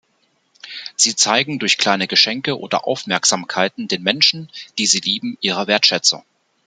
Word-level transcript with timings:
Sie 0.95 1.15
zeigen 1.15 1.59
durch 1.59 1.77
kleine 1.77 2.07
Geschenke 2.07 2.57
oder 2.57 2.87
Aufmerksamkeiten 2.87 3.87
den 3.87 4.01
Menschen, 4.01 4.49
die 4.79 4.87
sie 4.87 4.97
lieben, 4.97 5.37
ihre 5.41 5.67
Wertschätzung. 5.67 6.23